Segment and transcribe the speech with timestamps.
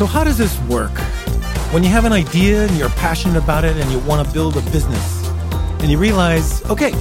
[0.00, 0.98] So, how does this work?
[1.74, 4.56] When you have an idea and you're passionate about it and you want to build
[4.56, 5.28] a business,
[5.80, 6.92] and you realize, okay,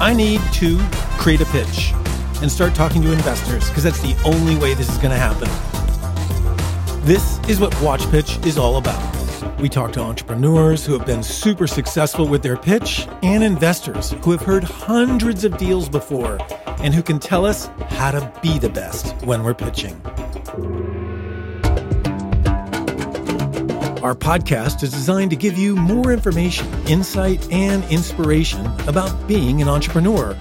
[0.00, 0.76] I need to
[1.20, 1.92] create a pitch
[2.42, 5.48] and start talking to investors because that's the only way this is going to happen.
[7.06, 9.00] This is what Watch Pitch is all about.
[9.60, 14.32] We talk to entrepreneurs who have been super successful with their pitch and investors who
[14.32, 16.38] have heard hundreds of deals before
[16.80, 20.00] and who can tell us how to be the best when we're pitching.
[24.08, 29.68] Our podcast is designed to give you more information, insight, and inspiration about being an
[29.68, 30.32] entrepreneur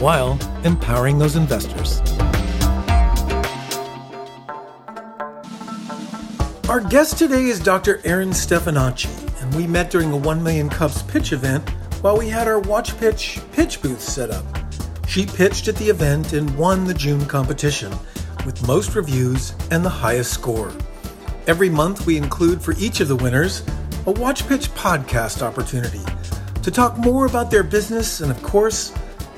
[0.00, 2.00] while empowering those investors.
[6.68, 8.00] Our guest today is Dr.
[8.04, 11.70] Erin Stefanacci, and we met during a 1 Million Cups pitch event
[12.00, 14.44] while we had our Watch Pitch pitch booth set up.
[15.06, 17.92] She pitched at the event and won the June competition
[18.44, 20.72] with most reviews and the highest score.
[21.48, 23.64] Every month, we include for each of the winners
[24.06, 26.00] a Watch Pitch podcast opportunity
[26.62, 28.90] to talk more about their business and, of course,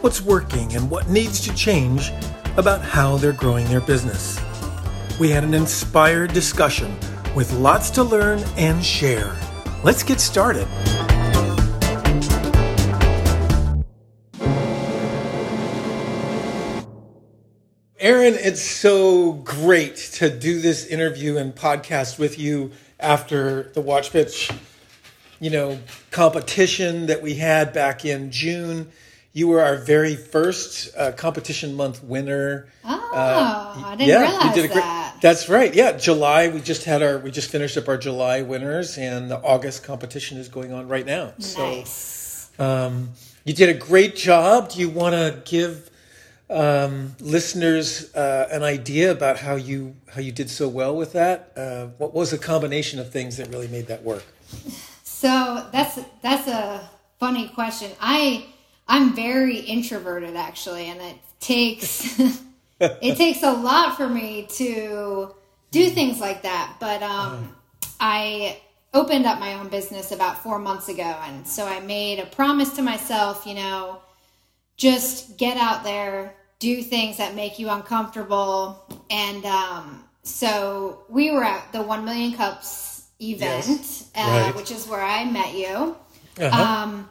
[0.03, 2.13] what's working and what needs to change
[2.59, 4.39] about how they're growing their business.
[5.19, 6.95] We had an inspired discussion
[7.35, 9.35] with lots to learn and share.
[9.83, 10.69] Let's get started.
[18.05, 24.11] Erin, it's so great to do this interview and podcast with you after the Watch
[24.11, 24.51] Pitch,
[25.41, 25.79] you know,
[26.11, 28.93] competition that we had back in June.
[29.33, 32.69] You were our very first uh, competition month winner.
[32.85, 35.17] Oh, uh, I didn't yeah, realize you did a great, that.
[35.23, 35.75] That's right.
[35.75, 36.49] Yeah, July.
[36.49, 37.17] We just had our.
[37.17, 41.07] We just finished up our July winners, and the August competition is going on right
[41.07, 41.33] now.
[41.39, 42.51] Nice.
[42.59, 43.13] So, um,
[43.47, 44.69] you did a great job.
[44.73, 45.89] Do you want to give
[46.51, 51.53] um, listeners uh, an idea about how you how you did so well with that?
[51.57, 54.25] Uh, what was a combination of things that really made that work?
[55.03, 56.89] So that's that's a
[57.19, 57.91] funny question.
[58.01, 58.47] I
[58.87, 62.21] I'm very introverted actually, and it takes
[62.81, 65.35] it takes a lot for me to
[65.71, 66.77] do things like that.
[66.79, 67.57] But um,
[67.99, 68.61] I
[68.93, 72.75] opened up my own business about four months ago, and so I made a promise
[72.77, 73.47] to myself.
[73.47, 74.01] You know,
[74.77, 81.45] just get out there, do things that make you uncomfortable, and um, so we were
[81.45, 84.11] at the One Million Cups event, yes.
[84.15, 84.57] uh, right.
[84.57, 85.97] which is where I met you.
[86.39, 86.63] Uh-huh.
[86.63, 87.09] Um,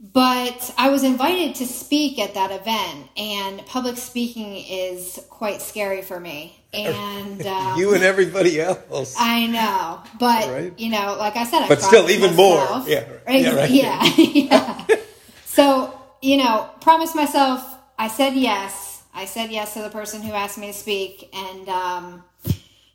[0.00, 6.02] but I was invited to speak at that event, and public speaking is quite scary
[6.02, 6.56] for me.
[6.72, 10.78] And um, you and everybody else, I know, but right?
[10.78, 12.86] you know, like I said, I but still, even myself.
[12.86, 13.70] more, yeah, right?
[13.70, 14.96] yeah, yeah, yeah.
[15.46, 17.64] so you know, promised myself.
[17.98, 19.02] I said yes.
[19.14, 22.24] I said yes to the person who asked me to speak, and um,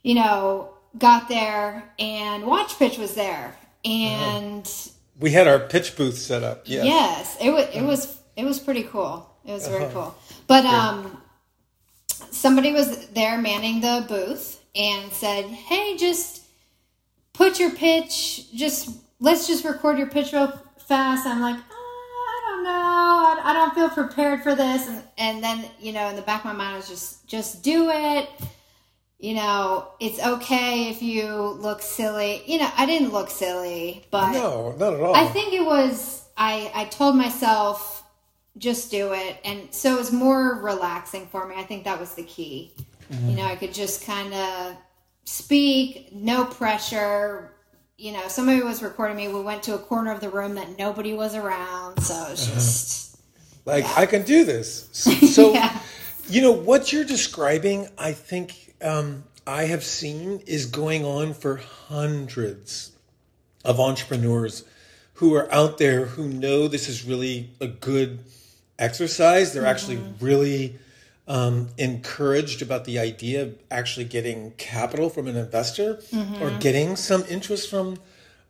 [0.02, 4.66] you know, got there, and Watch Pitch was there, and.
[4.66, 6.62] Uh-huh we had our pitch booth set up.
[6.64, 7.66] Yes, yes it was.
[7.74, 8.20] It was.
[8.36, 9.28] It was pretty cool.
[9.44, 9.92] It was very uh-huh.
[9.92, 10.14] cool.
[10.46, 11.22] But um,
[12.08, 16.42] somebody was there manning the booth and said, "Hey, just
[17.32, 18.52] put your pitch.
[18.52, 21.60] Just let's just record your pitch real fast." I'm like,
[22.66, 23.42] I don't know.
[23.42, 24.88] I, I don't feel prepared for this.
[24.88, 27.62] And, and then you know, in the back of my mind, I was just just
[27.62, 28.28] do it
[29.24, 32.42] you know, it's okay if you look silly.
[32.44, 35.16] You know, I didn't look silly, but no, not at all.
[35.16, 36.28] I think it was.
[36.36, 38.04] I I told myself
[38.58, 41.54] just do it, and so it was more relaxing for me.
[41.56, 42.74] I think that was the key.
[43.10, 43.30] Mm-hmm.
[43.30, 44.76] You know, I could just kind of
[45.24, 47.53] speak, no pressure.
[47.96, 49.28] You know, somebody was recording me.
[49.28, 52.46] We went to a corner of the room that nobody was around, so it was
[52.46, 52.54] uh-huh.
[52.54, 53.20] just
[53.64, 53.94] like yeah.
[53.96, 54.88] I can do this.
[55.34, 55.78] So, yeah.
[56.28, 61.56] you know what you're describing, I think um, I have seen is going on for
[61.56, 62.92] hundreds
[63.64, 64.64] of entrepreneurs
[65.14, 68.18] who are out there who know this is really a good
[68.78, 69.52] exercise.
[69.52, 69.70] They're mm-hmm.
[69.70, 70.78] actually really
[71.26, 76.42] um, encouraged about the idea of actually getting capital from an investor mm-hmm.
[76.42, 77.96] or getting some interest from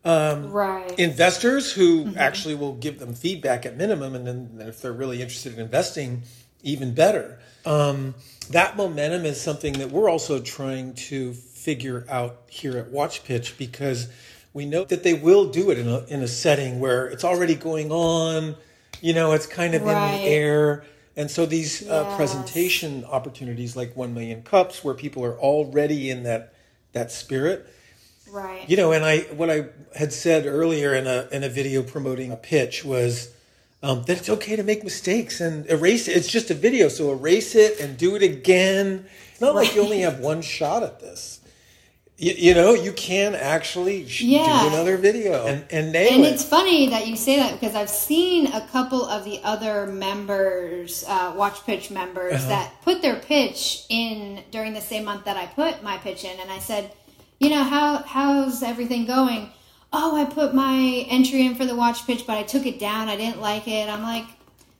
[0.04, 0.98] um, right.
[0.98, 2.18] investors who mm-hmm.
[2.18, 4.14] actually will give them feedback at minimum.
[4.14, 6.22] And then if they're really interested in investing,
[6.62, 7.38] even better.
[7.64, 8.14] Um,
[8.50, 13.56] that momentum is something that we're also trying to figure out here at Watch Pitch
[13.56, 14.08] because
[14.52, 17.54] we know that they will do it in a, in a setting where it's already
[17.54, 18.56] going on,
[19.00, 20.14] you know, it's kind of right.
[20.14, 20.84] in the air.
[21.16, 21.92] And so these uh, yes.
[21.92, 26.54] uh, presentation opportunities like 1 Million Cups where people are already in that
[26.92, 27.66] that spirit.
[28.30, 28.68] Right.
[28.68, 32.32] You know, and I what I had said earlier in a in a video promoting
[32.32, 33.32] a pitch was
[33.82, 36.16] um, that it's okay to make mistakes and erase it.
[36.16, 39.06] It's just a video, so erase it and do it again.
[39.30, 39.66] It's not right.
[39.66, 41.40] like you only have one shot at this.
[42.16, 44.62] You, you know, you can actually Yeah.
[44.62, 46.32] do another video and, and nail And it.
[46.34, 51.04] it's funny that you say that because I've seen a couple of the other members,
[51.08, 52.48] uh, Watch Pitch members, Uh-huh.
[52.50, 56.38] that put their pitch in during the same month that I put my pitch in,
[56.40, 56.92] and I said,
[57.40, 59.50] you know, how how's everything going?
[59.92, 63.08] Oh, I put my entry in for the Watch Pitch, but I took it down.
[63.08, 63.88] I didn't like it.
[63.88, 64.24] I'm like,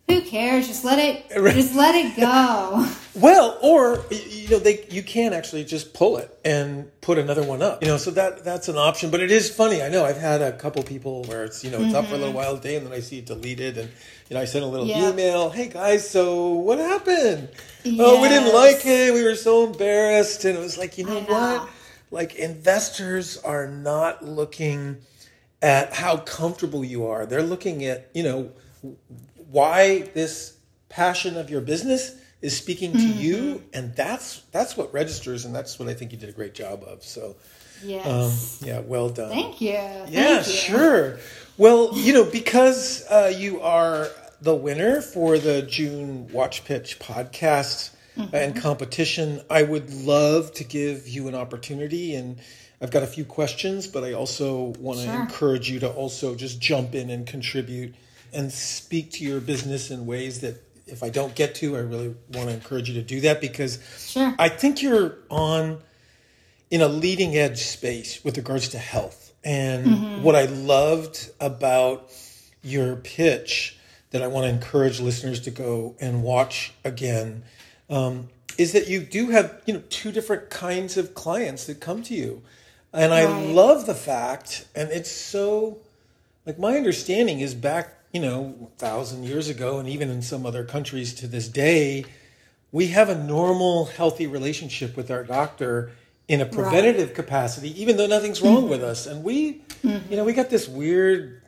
[0.09, 0.67] who cares?
[0.67, 1.55] Just let it, Right.
[1.55, 2.87] just let it go.
[3.17, 7.63] Well, or you know, they you can actually just pull it and put another one
[7.63, 7.81] up.
[7.81, 9.13] You know, so that that's an option.
[9.13, 9.83] But it is funny.
[9.83, 12.19] I know I've had a couple people where it's you know it's up for a
[12.19, 12.39] little mm-hmm.
[12.39, 13.89] while a day, and then I see it deleted, and
[14.29, 15.49] you know I send a little email.
[15.49, 17.51] Hey guys, so what happened?
[17.87, 19.15] Oh, we didn't like it.
[19.15, 21.27] We were so embarrassed, and it was like you know, know.
[21.27, 21.69] what?
[22.11, 24.97] Like investors are not looking
[25.63, 27.27] at how comfortable you are.
[27.27, 28.51] They're looking at you know
[29.51, 30.57] why this
[30.89, 33.21] passion of your business is speaking to Mm-hmm.
[33.21, 36.55] you and that's that's what registers and that's what i think you did a great
[36.55, 37.37] job of so
[37.83, 38.07] Yes.
[38.63, 39.71] um, yeah well done Thank you.
[39.71, 40.07] yeah
[40.43, 40.53] Thank you.
[40.53, 41.19] sure
[41.59, 44.09] well you know because uh, you are
[44.41, 48.33] the winner for the june watch pitch podcast Mm-hmm.
[48.37, 52.39] and competition i would love to give you an opportunity and
[52.81, 55.21] i've got a few questions but i also want to Sure.
[55.21, 57.93] encourage you to also just jump in and contribute
[58.35, 62.15] and speak to your business in ways that if i don't get to i really
[62.33, 64.35] want to encourage you to do that because Sure.
[64.39, 65.79] i think you're on
[66.71, 69.33] in a leading edge space with regards to health.
[69.45, 72.11] And what I loved about
[72.63, 73.79] your pitch
[74.11, 77.45] that I want to encourage listeners to go and watch again
[77.91, 78.29] um,
[78.59, 82.15] is that you do have you know two different kinds of clients that come to
[82.15, 82.43] you,
[82.93, 85.79] and I love the fact, and it's so
[86.47, 90.65] like my understanding is back you know thousand years ago, and even in some other
[90.65, 92.07] countries to this day,
[92.73, 95.93] we have a normal, healthy relationship with our doctor
[96.27, 98.71] in a preventative capacity, even though nothing's wrong mm-hmm.
[98.71, 99.07] with us.
[99.07, 100.11] And we, mm-hmm.
[100.11, 101.43] you know, we got this weird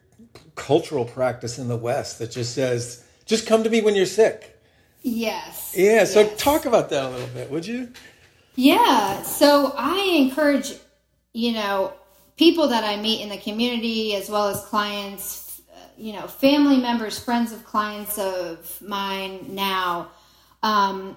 [0.55, 4.61] cultural practice in the West that just says, just come to me when you're sick.
[5.03, 5.73] Yes.
[5.77, 6.05] Yeah.
[6.05, 6.43] So Yes.
[6.43, 7.89] talk about that a little bit, would you?
[8.55, 9.23] Yeah.
[9.23, 10.73] So I encourage,
[11.33, 11.93] you know,
[12.37, 15.46] people that I meet in the community as well as clients,
[15.97, 20.11] you know, family members, friends of clients of mine now.
[20.63, 21.17] Um,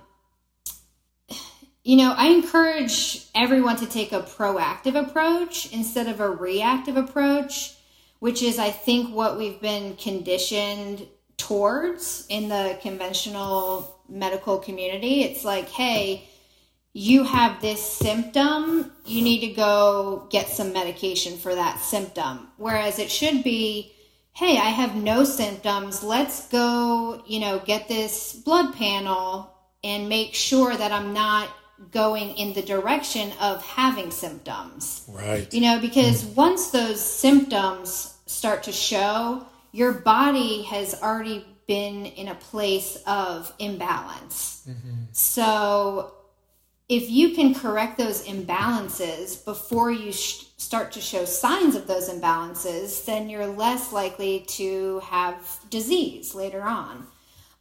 [1.84, 7.76] you know, I encourage everyone to take a proactive approach instead of a reactive approach,
[8.20, 15.24] which is, I think, what we've been conditioned towards in the conventional medical community.
[15.24, 16.28] It's like, hey,
[16.94, 22.50] you have this symptom, you need to go get some medication for that symptom.
[22.58, 23.94] Whereas it should be,
[24.34, 26.04] hey, I have no symptoms.
[26.04, 29.54] Let's go, you know, get this blood panel
[29.84, 31.50] and make sure that I'm not
[31.92, 35.06] going in the direction of having symptoms.
[35.08, 35.52] Right.
[35.54, 36.36] You know, because mm.
[36.36, 43.54] once those symptoms start to show, your body has already been in a place of
[43.60, 44.66] imbalance.
[44.68, 45.04] Mm-hmm.
[45.12, 46.14] So,
[46.90, 52.10] if you can correct those imbalances before you sh- start to show signs of those
[52.10, 57.08] imbalances, then you're less likely to have disease later on.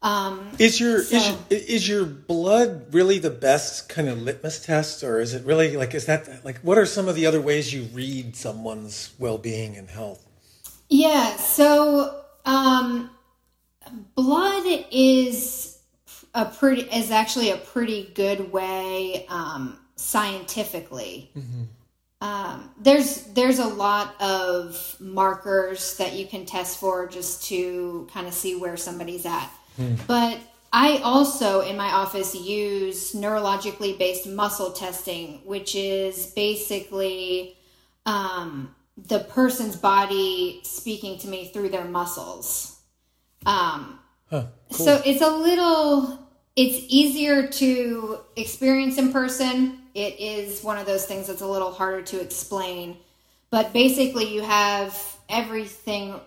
[0.02, 5.02] Um, Is your is, So- is your blood really the best kind of litmus test,
[5.02, 7.72] or is it really like is that like what are some of the other ways
[7.72, 10.24] you read someone's well being and health?
[10.88, 13.10] Yeah, so um,
[14.14, 15.78] blood is
[16.34, 21.30] a pretty is actually a pretty good way um, scientifically.
[22.20, 28.26] Um, there's there's a lot of markers that you can test for just to kind
[28.26, 29.50] of see where somebody's at.
[30.06, 30.38] But
[30.72, 37.56] I also in my office use neurologically based muscle testing, which is basically
[38.04, 42.80] um, the person's body speaking to me through their muscles.
[43.46, 44.86] Um, Huh, cool.
[44.86, 46.18] So it's a little,
[46.54, 49.80] it's easier to experience in person.
[49.98, 52.98] It is one of those things that's a little harder to explain.
[53.50, 54.96] But basically, you have
[55.28, 56.20] everything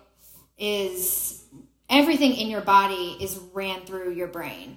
[0.58, 1.42] is
[1.88, 4.76] everything in your body is ran through your brain.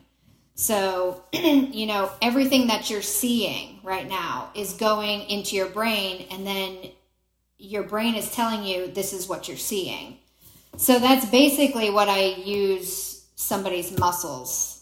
[0.53, 6.47] So, you know, everything that you're seeing right now is going into your brain, and
[6.47, 6.77] then
[7.57, 10.19] your brain is telling you this is what you're seeing.
[10.77, 14.74] So, that's basically what I use somebody's muscles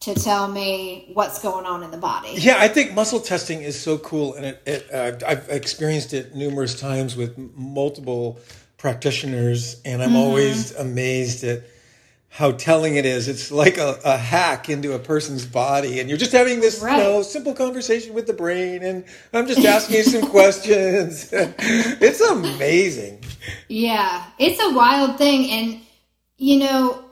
[0.00, 2.32] to tell me what's going on in the body.
[2.34, 6.34] Yeah, I think muscle testing is so cool, and it, it uh, I've experienced it
[6.34, 8.38] numerous times with multiple
[8.78, 11.64] practitioners, and I'm always amazed at
[12.30, 13.28] how telling it is.
[13.28, 16.96] It's like a, a hack into a person's body, and you're just having this Right.
[16.96, 19.04] you know, simple conversation with the brain, and
[19.34, 21.28] I'm just asking you some questions.
[21.32, 23.22] it's amazing.
[23.68, 25.50] Yeah, it's a wild thing.
[25.50, 25.80] And,
[26.38, 27.04] you know,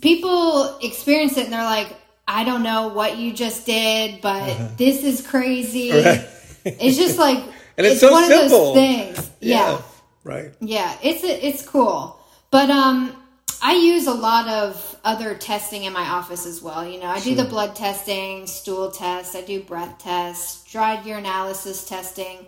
[0.00, 1.94] people experience it and they're like,
[2.26, 5.92] I don't know what you just did, but this is crazy.
[6.66, 6.80] Right.
[6.80, 7.44] It's just like,
[7.76, 9.30] And it's so one of those things.
[9.40, 9.82] Yeah.
[10.22, 10.52] Right.
[10.60, 12.18] Yeah, it's it's cool.
[12.50, 13.14] But um
[13.62, 16.86] I use a lot of other testing in my office as well.
[16.86, 21.86] You know, I do the blood testing, stool tests, I do breath tests, dried urinalysis
[21.88, 22.46] testing.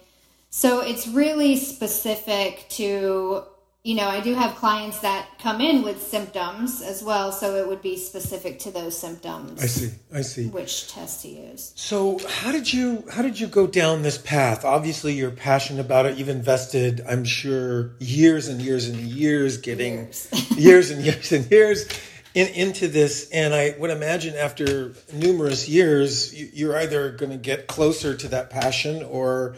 [0.51, 3.45] So it's really specific to,
[3.87, 7.69] you know, I do have clients that come in with symptoms as well, so it
[7.69, 9.63] would be specific to those symptoms.
[9.63, 9.91] I see.
[10.13, 10.49] I see.
[10.49, 11.73] Which test to use.
[11.77, 14.65] So how did you how did you go down this path?
[14.65, 16.19] Obviously, you're passionate about it.
[16.19, 20.51] You've invested, I'm sure, years and years and years getting Years.
[20.57, 21.87] years and years and years
[22.35, 23.31] in, into this.
[23.31, 28.29] And I would imagine after numerous years, you, you're either going to get closer to
[28.29, 29.55] that passion or.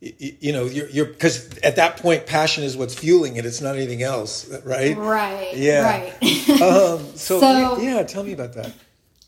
[0.00, 3.46] You know, you're you're because at that point, passion is what's fueling it.
[3.46, 4.96] It's not anything else, right?
[4.96, 5.56] Right.
[5.56, 5.82] Yeah.
[5.84, 6.12] Right.
[6.62, 8.72] Um, so, So- yeah, tell me about that.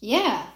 [0.01, 0.47] Yeah.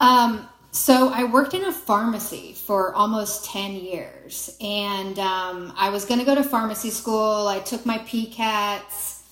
[0.00, 4.56] Um, so I worked in a pharmacy for almost 10 years.
[4.60, 7.46] And um, I was going to go to pharmacy school.
[7.46, 9.22] I took my PCATs,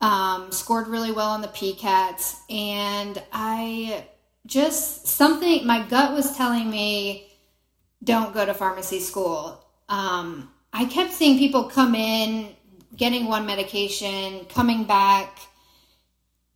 [0.00, 2.36] um, scored really well on the PCATs.
[2.50, 4.06] And I
[4.46, 7.30] just, something, my gut was telling me,
[8.02, 9.64] don't go to pharmacy school.
[9.88, 12.54] Um, I kept seeing people come in,
[12.96, 15.38] getting one medication, coming back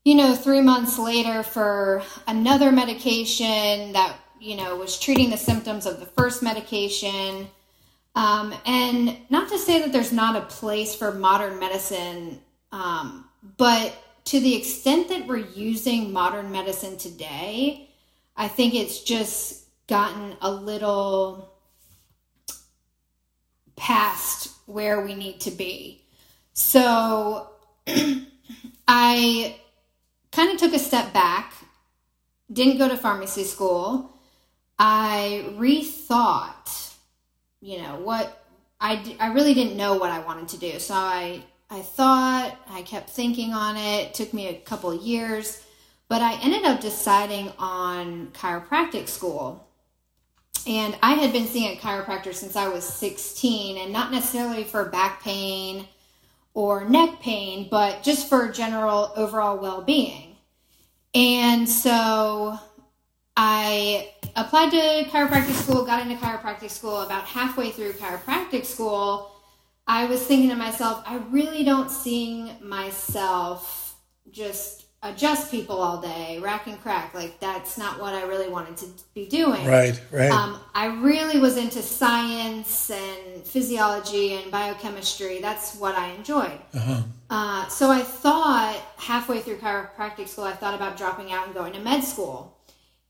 [0.04, 5.86] you know, three months later for another medication that, you know, was treating the symptoms
[5.86, 7.46] of the first medication.
[8.14, 12.40] Um, and not to say that there's not a place for modern medicine,
[12.72, 17.88] um, but to the extent that we're using modern medicine today,
[18.36, 21.51] I think it's just gotten a little
[23.76, 26.02] past where we need to be.
[26.52, 27.50] So
[28.88, 29.56] I
[30.30, 31.54] kind of took a step back,
[32.52, 34.16] didn't go to pharmacy school.
[34.78, 36.94] I rethought,
[37.60, 38.42] you know, what
[38.80, 40.78] I, I really didn't know what I wanted to do.
[40.80, 44.08] So I, I thought, I kept thinking on it.
[44.08, 45.64] It took me a couple years,
[46.08, 49.66] but I ended up deciding on chiropractic school.
[50.66, 54.84] And I had been seeing a chiropractor since I was 16, and not necessarily for
[54.84, 55.88] back pain
[56.54, 60.36] or neck pain, but just for general overall well being.
[61.14, 62.58] And so
[63.36, 67.00] I applied to chiropractic school, got into chiropractic school.
[67.00, 69.32] About halfway through chiropractic school,
[69.86, 73.96] I was thinking to myself, I really don't see myself
[74.30, 77.12] just adjust people all day, rack and crack.
[77.12, 79.64] Like, that's not what I really wanted to be doing.
[79.66, 80.30] Right, right.
[80.30, 85.40] Um, I really was into science and physiology and biochemistry.
[85.40, 86.58] That's what I enjoyed.
[86.72, 87.68] Uh huh.
[87.68, 91.80] so I thought halfway through chiropractic school, I thought about dropping out and going to
[91.80, 92.56] med school.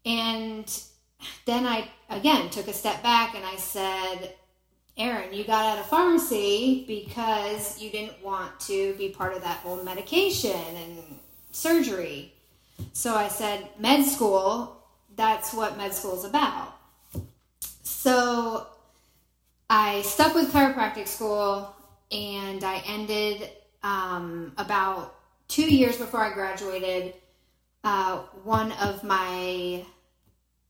[0.04, 0.66] And
[1.44, 4.34] then I, again, took a step back and I said,
[4.96, 9.58] Erin, you got out of pharmacy because you didn't want to be part of that
[9.58, 10.98] whole medication and
[11.52, 12.32] surgery.
[12.92, 14.76] So I said, med school,
[15.14, 16.74] that's what med school is about.
[17.82, 18.66] So
[19.70, 21.74] I stuck with chiropractic school
[22.10, 23.48] and I ended
[23.82, 25.14] um, about
[25.48, 27.14] two years before I graduated.
[27.84, 29.84] Uh, one of my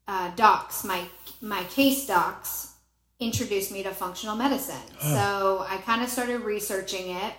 [0.08, 1.04] uh, docs, my
[1.40, 2.72] my case docs,
[3.20, 4.82] introduced me to functional medicine.
[5.00, 7.34] So I kind of started researching it,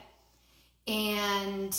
[0.88, 1.76] and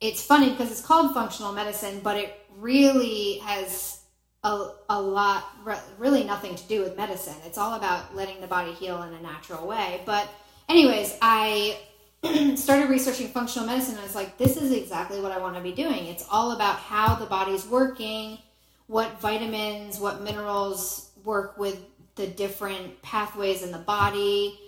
[0.00, 4.00] it's funny because it's called functional medicine, but it really has
[4.44, 7.34] a, a lot, re- really nothing to do with medicine.
[7.44, 10.02] It's all about letting the body heal in a natural way.
[10.04, 10.28] But,
[10.68, 11.78] anyways, I
[12.56, 15.62] started researching functional medicine and I was like, this is exactly what I want to
[15.62, 16.06] be doing.
[16.06, 18.38] It's all about how the body's working,
[18.86, 21.80] what vitamins, what minerals work with
[22.16, 24.58] the different pathways in the body,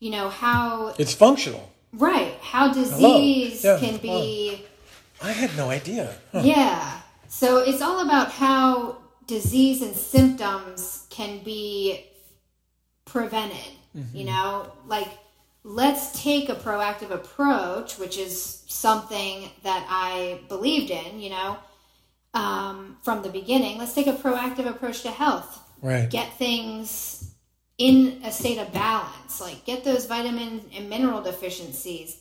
[0.00, 1.70] you know, how, it's functional.
[1.92, 4.64] right, how disease Yeah, can be.
[5.22, 6.14] I had no idea.
[6.32, 6.42] Huh.
[6.44, 7.00] Yeah.
[7.28, 12.06] So it's all about how disease and symptoms can be
[13.04, 13.72] prevented.
[14.12, 15.08] You know, like
[15.64, 21.56] let's take a proactive approach, which is something that I believed in, you know,
[22.34, 23.78] um, from the beginning.
[23.78, 25.62] Let's take a proactive approach to health.
[25.80, 26.10] Right.
[26.10, 27.34] Get things
[27.78, 32.20] in a state of balance, like get those vitamin and mineral deficiencies,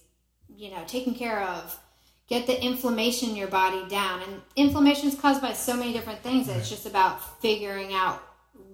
[0.50, 1.78] you know, taken care of
[2.28, 4.22] get the inflammation in your body down.
[4.22, 6.48] And inflammation is caused by so many different things.
[6.48, 6.58] Right.
[6.58, 8.24] It's just about figuring out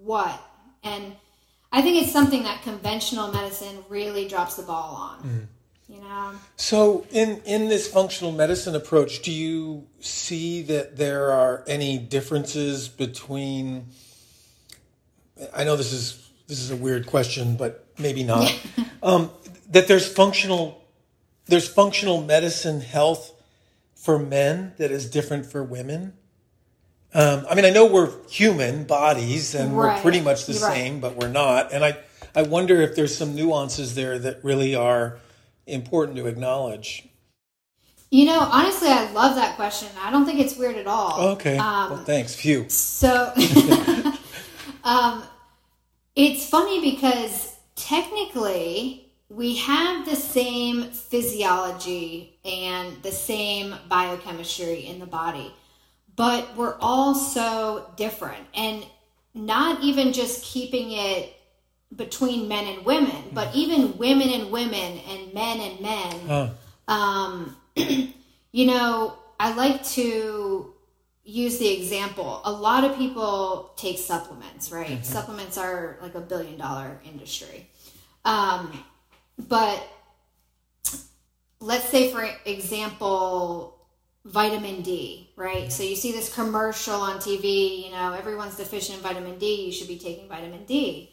[0.02, 0.40] what.
[0.84, 1.16] And
[1.72, 5.24] I think it's something that conventional medicine really drops the ball on.
[5.24, 5.48] Mm.
[5.88, 6.32] You know.
[6.56, 12.88] So in in this functional medicine approach, do you see that there are any differences
[12.88, 13.88] between
[15.54, 18.58] I know this is this is a weird question, but maybe not.
[19.04, 19.32] um,
[19.72, 20.82] that there's functional
[21.48, 23.34] there's functional medicine health
[24.02, 26.14] for men that is different for women.
[27.14, 29.96] Um, I mean, I know we're human bodies and right.
[29.96, 31.02] we're pretty much the You're same, right.
[31.02, 31.72] but we're not.
[31.72, 31.98] And I
[32.34, 35.20] I wonder if there's some nuances there that really are
[35.68, 37.08] important to acknowledge.
[38.10, 39.90] You know, honestly, I love that question.
[40.00, 41.30] I don't think it's weird at all.
[41.34, 41.58] Okay.
[41.58, 42.34] Um, well, thanks.
[42.36, 42.68] Phew.
[42.70, 43.34] So,
[44.84, 45.24] um,
[46.16, 55.06] it's funny because technically we have the same physiology and the same biochemistry in the
[55.06, 55.54] body,
[56.18, 58.46] but we're all so different.
[58.54, 58.86] And
[59.34, 61.34] not even just keeping it
[61.96, 63.58] between men and women, but mm-hmm.
[63.58, 66.20] even women and women and men and men.
[66.28, 66.50] Huh.
[66.94, 70.74] Um, you know, I like to
[71.24, 72.42] use the example.
[72.44, 74.88] A lot of people take supplements, right?
[74.88, 75.04] Mm-hmm.
[75.04, 77.70] Supplements are like a billion dollar industry.
[78.26, 78.84] Um,
[79.48, 79.88] but
[81.60, 83.78] let's say, for example,
[84.26, 85.72] vitamin D, right?
[85.72, 89.72] So you see this commercial on TV, you know, everyone's deficient in vitamin D, you
[89.72, 91.12] should be taking vitamin D.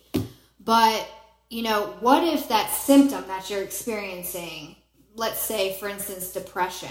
[0.61, 1.09] But,
[1.49, 4.77] you know, what if that symptom that you're experiencing,
[5.15, 6.91] let's say, for instance, depression,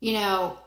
[0.00, 0.58] you know,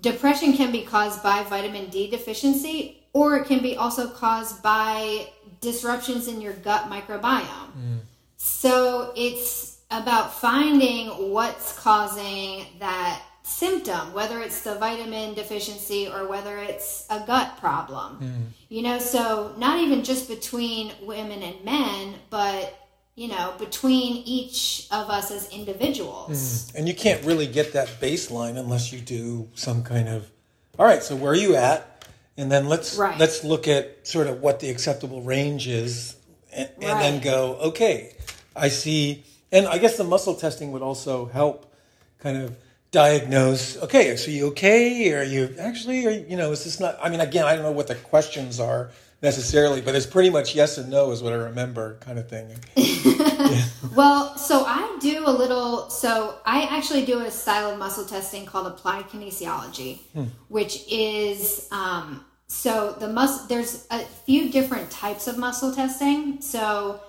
[0.00, 5.28] depression can be caused by vitamin D deficiency, or it can be also caused by
[5.60, 7.72] disruptions in your gut microbiome.
[7.78, 7.98] Mm.
[8.36, 16.58] So it's about finding what's causing that symptom, whether it's the vitamin deficiency or whether
[16.58, 18.18] it's a gut problem.
[18.20, 18.42] Mm.
[18.68, 22.82] You know, so not even just between women and men, but
[23.14, 26.70] you know, between each of us as individuals.
[26.72, 26.74] Mm.
[26.74, 30.30] And you can't really get that baseline unless you do some kind of
[30.78, 32.04] all right, so where are you at?
[32.36, 33.18] And then let's right.
[33.18, 36.16] let's look at sort of what the acceptable range is
[36.52, 37.00] and, and right.
[37.00, 38.15] then go, okay,
[38.56, 41.72] I see and I guess the muscle testing would also help
[42.18, 42.56] kind of
[42.92, 47.10] diagnose okay so you okay are you actually are you know is this not i
[47.10, 48.90] mean again i don't know what the questions are
[49.22, 52.48] necessarily, but it's pretty much yes and no is what I remember, kind of thing.
[52.76, 53.64] yeah.
[53.94, 55.88] Well, so I do a little.
[55.90, 60.24] So I actually do a style of muscle testing called applied kinesiology, hmm.
[60.48, 63.46] which is um, so the muscle.
[63.46, 66.40] There's a few different types of muscle testing.
[66.40, 67.00] So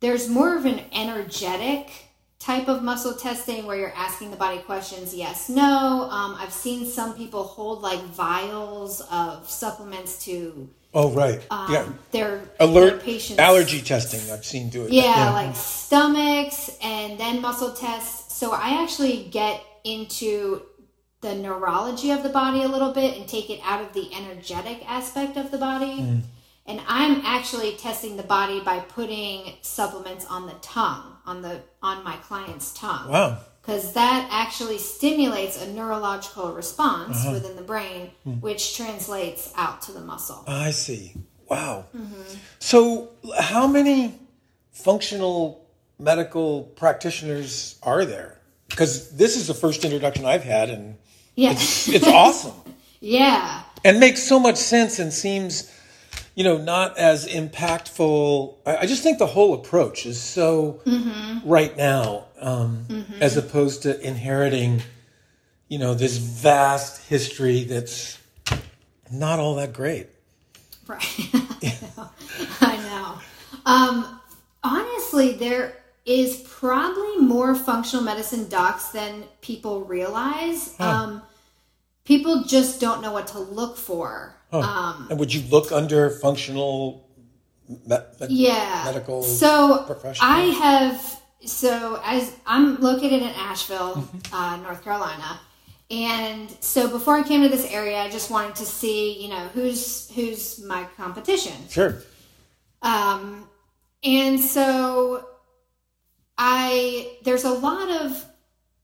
[0.00, 1.90] there's more of an energetic
[2.38, 6.86] type of muscle testing where you're asking the body questions yes no um, i've seen
[6.86, 11.86] some people hold like vials of supplements to Oh right, um, yeah.
[12.12, 14.20] Their alert their patients allergy testing.
[14.32, 14.90] I've seen do it.
[14.90, 18.34] Yeah, yeah, like stomachs and then muscle tests.
[18.34, 20.62] So I actually get into
[21.20, 24.88] the neurology of the body a little bit and take it out of the energetic
[24.90, 26.00] aspect of the body.
[26.00, 26.22] Mm.
[26.68, 32.04] And I'm actually testing the body by putting supplements on the tongue, on the on
[32.04, 33.10] my client's tongue.
[33.10, 37.32] Wow because that actually stimulates a neurological response uh-huh.
[37.34, 38.32] within the brain, hmm.
[38.40, 40.42] which translates out to the muscle.
[40.46, 41.12] I see.
[41.50, 41.84] Wow.
[41.94, 42.34] Mm-hmm.
[42.60, 44.18] So, how many
[44.72, 45.66] functional
[45.98, 48.40] medical practitioners are there?
[48.68, 50.96] Because this is the first introduction I've had, and
[51.34, 51.50] yeah.
[51.50, 52.54] it's, it's awesome.
[53.00, 53.64] yeah.
[53.84, 55.70] And makes so much sense and seems
[56.38, 58.54] you know, not as impactful.
[58.64, 61.48] I, I just think the whole approach is so mm-hmm.
[61.48, 63.20] right now, um, mm-hmm.
[63.20, 64.82] as opposed to inheriting,
[65.66, 68.20] you know, this vast history that's
[69.10, 70.06] not all that great.
[70.86, 71.02] Right.
[72.60, 73.18] I know.
[73.66, 74.20] Um,
[74.62, 75.74] honestly, there
[76.06, 80.76] is probably more functional medicine docs than people realize.
[80.78, 80.88] Huh.
[80.88, 81.22] Um,
[82.04, 84.37] people just don't know what to look for.
[84.50, 84.60] Huh.
[84.60, 87.06] Um, and would you look under functional
[87.68, 87.96] me-
[88.28, 88.82] yeah.
[88.84, 90.30] medical so professional?
[90.30, 94.34] I have so as I'm located in Asheville, mm-hmm.
[94.34, 95.40] uh, North Carolina.
[95.90, 99.48] And so before I came to this area, I just wanted to see, you know,
[99.54, 101.54] who's who's my competition.
[101.68, 102.02] Sure.
[102.82, 103.48] Um,
[104.04, 105.26] and so
[106.36, 108.24] I there's a lot of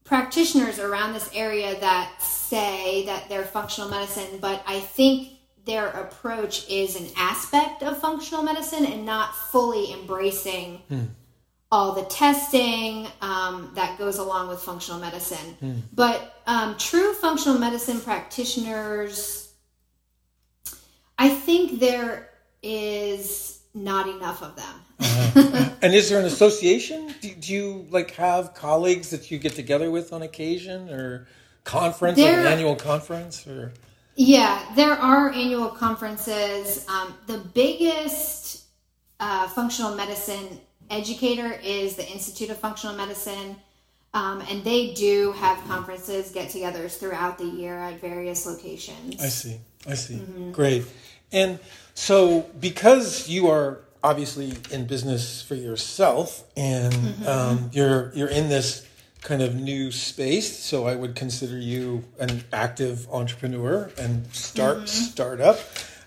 [0.04, 5.33] practitioners around this area that say that they're functional medicine, but I think
[5.64, 11.04] their approach is an aspect of functional medicine and not fully embracing hmm.
[11.72, 15.82] all the testing um, that goes along with functional medicine.
[15.92, 19.52] But um, true functional medicine practitioners,
[21.18, 22.28] I think there
[22.62, 25.70] is not enough of them.
[25.84, 27.14] And is there an association?
[27.20, 31.26] Do, do you like have colleagues that you get together with on occasion, or
[31.64, 33.74] conference, like an annual conference, or
[34.16, 36.86] Yeah, there are annual conferences.
[36.88, 38.64] Um, the biggest
[39.18, 43.56] uh, functional medicine educator is the Institute of Functional Medicine.
[44.12, 49.20] Um, and they do have conferences, get togethers throughout the year at various locations.
[49.20, 49.58] I see.
[49.88, 50.14] I see.
[50.14, 50.52] Mm-hmm.
[50.52, 50.84] Great.
[51.32, 51.58] And
[51.94, 57.26] so, because you are obviously in business for yourself, and Mm-hmm.
[57.26, 58.86] um, you're you're in this
[59.24, 64.86] kind of new space, so I would consider you an active entrepreneur and start Mm-hmm.
[64.86, 65.58] startup.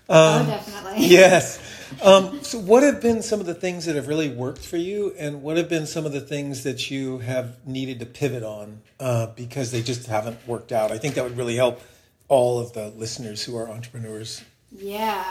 [0.08, 1.06] oh, definitely.
[1.18, 1.60] Yes.
[2.02, 5.14] Um, so, what have been some of the things that have really worked for you,
[5.18, 8.80] and what have been some of the things that you have needed to pivot on
[9.00, 10.92] uh, because they just haven't worked out?
[10.92, 11.80] I think that would really help
[12.28, 14.42] all of the listeners who are entrepreneurs.
[14.76, 15.24] Yeah.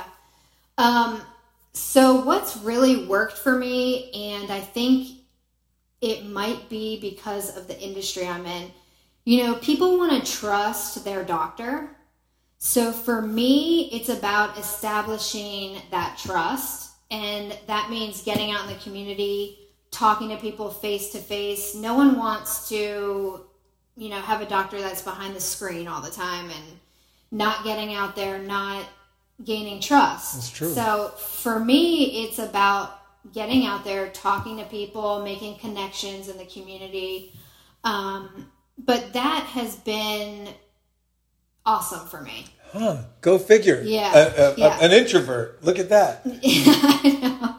[0.80, 1.22] Um,
[1.74, 5.17] so what's really worked for me, and I think
[6.02, 8.72] it might be because of the industry I'm in,
[9.26, 11.90] you know, people want to trust their doctor.
[12.60, 16.92] So for me, it's about establishing that trust.
[17.10, 19.60] And that means getting out in the community,
[19.92, 21.76] talking to people face to face.
[21.76, 23.46] No one wants to,
[23.96, 26.80] you know, have a doctor that's behind the screen all the time and
[27.32, 28.86] not getting out there, not
[29.44, 30.36] gaining trust.
[30.36, 30.74] That's true.
[30.74, 32.97] So for me, it's about
[33.34, 37.34] getting out there, talking to people, making connections in the community.
[37.84, 40.50] Um, but that has been
[41.66, 42.46] awesome for me.
[42.72, 43.04] Huh?
[43.22, 43.82] Go figure.
[43.84, 45.64] Yeah, A- a- a- an introvert.
[45.64, 46.26] Look at that.
[47.18, 47.56] Know.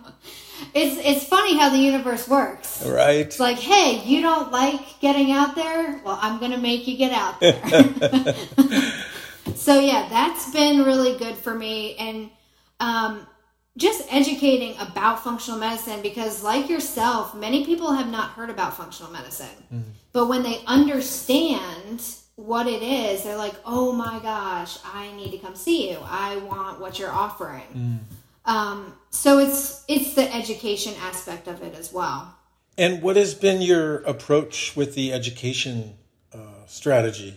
[0.75, 2.85] It's it's funny how the universe works.
[2.87, 3.17] Right.
[3.21, 6.01] It's like, hey, you don't like getting out there?
[6.05, 7.55] Well, I'm going to make you get out there.
[9.57, 11.97] so, yeah, that's been really good for me.
[11.97, 12.31] And
[12.81, 13.27] um,
[13.79, 19.11] just educating about functional medicine because, like yourself, many people have not heard about functional
[19.11, 19.47] medicine.
[20.13, 22.03] But when they understand
[22.37, 25.99] what it is, they're like, oh my gosh, I need to come see you.
[26.03, 28.01] I want what you're offering.
[28.45, 32.35] Um, so it's it's the education aspect of it as well.
[32.77, 35.95] And what has been your approach with the education
[36.33, 37.37] uh, strategy?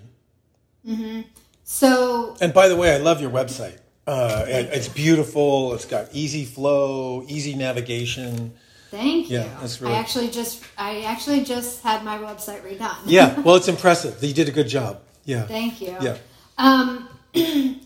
[1.64, 3.78] So And by the way, I love your website.
[4.08, 5.74] Uh, it- it's beautiful.
[5.74, 8.54] It's got easy flow, easy navigation.
[8.90, 9.38] thank you.
[9.40, 12.96] Yeah, that's really- I actually just I actually just had my website redone.
[13.06, 14.22] Yeah, well, it's impressive.
[14.24, 15.00] You did a good job.
[15.24, 15.44] Yeah.
[15.44, 15.96] Thank you.
[16.02, 16.18] Yeah.
[16.58, 17.08] Um.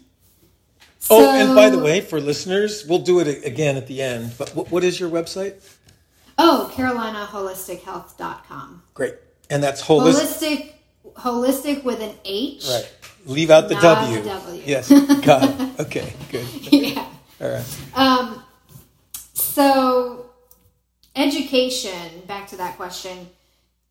[1.08, 4.34] Oh, and by the way, for listeners, we'll do it again at the end.
[4.39, 5.54] But what, what is your website?
[6.39, 8.82] Oh, CarolinaHolisticHealth.com.
[8.95, 9.13] Great.
[9.49, 10.71] And that's holistic.
[11.15, 12.65] Holistic, holistic with an H.
[12.67, 12.91] Right.
[13.26, 14.22] Leave out the W.
[14.22, 14.62] the W.
[14.66, 14.90] Yes.
[15.26, 15.80] Got it.
[15.80, 16.14] Okay.
[16.32, 16.48] Good.
[16.72, 17.10] yeah.
[17.42, 17.66] All right.
[17.96, 18.44] Um,
[19.34, 20.30] so,
[21.16, 23.28] education, back to that question,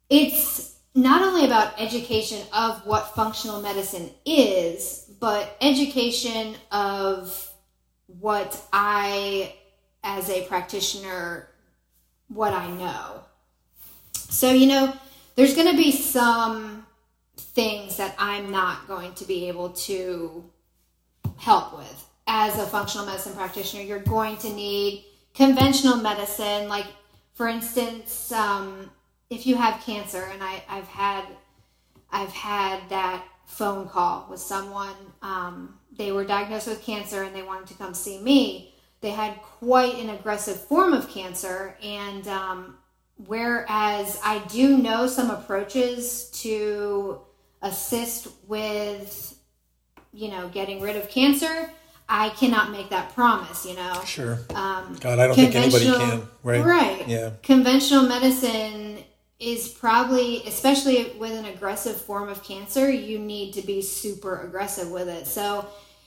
[0.08, 7.50] it's not only about education of what functional medicine is, but education of
[8.20, 9.54] what I,
[10.04, 11.48] as a practitioner,
[12.28, 13.20] what I know.
[14.12, 14.94] So, you know,
[15.34, 16.86] there's going to be some
[17.54, 20.44] things that I'm not going to be able to
[21.36, 22.08] help with.
[22.26, 26.68] As a functional medicine practitioner you're going to need conventional medicine.
[26.68, 26.86] Like
[27.34, 28.90] for instance um,
[29.30, 31.24] if you have cancer and I, i've had
[32.12, 37.42] i've had that phone call with someone um, they were diagnosed with cancer and they
[37.42, 38.74] wanted to come see me.
[39.00, 42.78] They had quite an aggressive form of cancer and um,
[43.26, 47.20] whereas i do know some approaches to
[47.64, 49.34] assist with
[50.14, 51.70] you know, getting rid of cancer,
[52.08, 54.00] I cannot make that promise, you know.
[54.06, 54.38] Sure.
[54.54, 56.22] Um, God, I don't think anybody can.
[56.42, 56.64] Right.
[56.64, 57.08] Right.
[57.08, 57.30] Yeah.
[57.42, 58.98] Conventional medicine
[59.40, 64.90] is probably, especially with an aggressive form of cancer, you need to be super aggressive
[64.90, 65.26] with it.
[65.26, 65.66] So,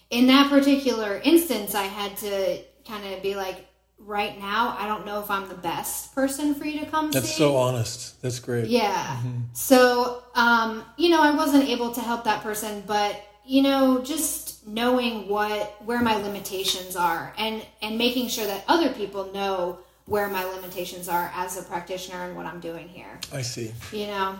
[0.10, 3.67] in that particular instance, I had to kind of be like,
[3.99, 7.29] right now, I don't know if I'm the best person for you to come That's
[7.29, 7.36] see.
[7.36, 8.21] so honest.
[8.21, 8.67] That's great.
[8.67, 9.21] Yeah.
[9.53, 14.67] So, um, you know, I wasn't able to help that person, but you know, just
[14.67, 20.27] knowing what where my limitations are and and making sure that other people know where
[20.27, 23.19] my limitations are as a practitioner and what I'm doing here.
[23.33, 23.73] I see.
[23.91, 24.38] You know.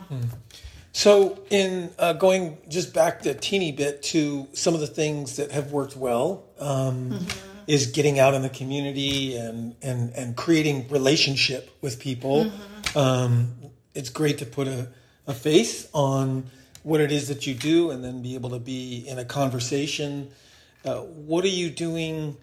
[0.94, 5.52] So, in uh, going just back a teeny bit to some of the things that
[5.52, 7.20] have worked well, um,
[7.68, 12.52] is getting out in the community and and and creating relationship with people.
[12.96, 13.54] Um,
[13.94, 14.88] it's great to put a,
[15.28, 16.46] a face on
[16.84, 20.30] what it is that you do and then be able to be in a conversation.
[20.86, 22.38] Uh, what are you doing?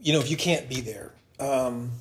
[0.00, 1.92] You know, if you can't be there um,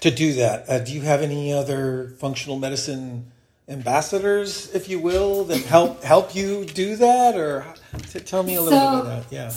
[0.00, 3.32] to do that, uh, do you have any other functional medicine
[3.66, 7.36] ambassadors, if you will, that help help you do that?
[7.36, 7.64] Or
[8.10, 9.34] t- tell me a little So- bit about that.
[9.34, 9.52] Yeah.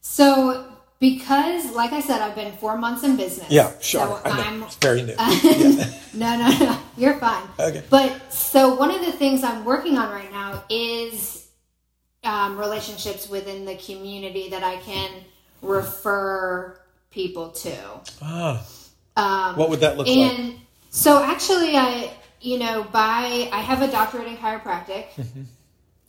[0.00, 0.69] So,
[1.00, 3.50] because, like I said, I've been four months in business.
[3.50, 4.06] Yeah, sure.
[4.06, 4.42] So I know.
[4.42, 5.14] I'm It's very new.
[5.18, 5.90] yeah.
[6.14, 6.78] no, no, no.
[6.96, 7.42] You're fine.
[7.58, 7.82] Okay.
[7.88, 11.48] But so one of the things I'm working on right now is
[12.22, 15.10] um, relationships within the community that I can
[15.62, 16.78] refer
[17.10, 17.74] people to.
[18.22, 18.62] Ah,
[19.16, 20.16] Um, what would that look like?
[20.16, 20.60] and
[20.90, 22.10] so actually, I
[22.42, 25.06] you know by I have a doctorate in chiropractic.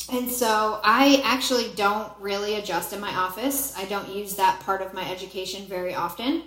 [0.10, 3.78] And so I actually don't really adjust in my office.
[3.78, 6.44] I don't use that part of my education very often.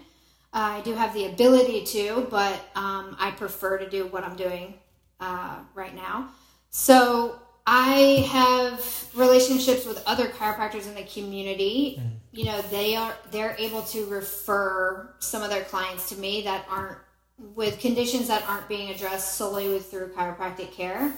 [0.53, 4.37] Uh, I do have the ability to, but um, I prefer to do what I'm
[4.37, 4.75] doing
[5.21, 6.31] uh, right now.
[6.71, 12.01] So I have relationships with other chiropractors in the community.
[12.33, 16.67] You know, they are they're able to refer some of their clients to me that
[16.69, 16.99] aren't
[17.38, 21.12] with conditions that aren't being addressed solely with through chiropractic care.